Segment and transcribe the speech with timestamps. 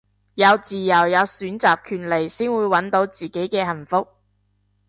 [0.33, 4.07] 有自由有選擇權利先會搵到自己嘅幸福